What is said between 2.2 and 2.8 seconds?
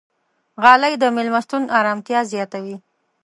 زیاتوي.